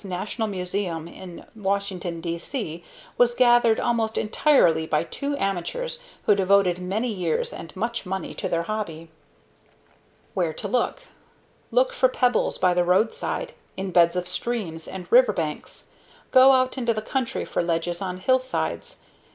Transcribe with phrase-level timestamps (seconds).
[0.03, 2.83] National Museum in Washington, D.C.,
[3.19, 8.49] was gathered almost entirely by two amateurs who devoted many years and much money to
[8.49, 9.11] their hobby.
[10.33, 11.03] Where To Look
[11.69, 15.89] Look for pebbles by the roadside, in beds of streams and riverbanks.
[16.31, 19.01] Go out into the country for ledges on hillsides.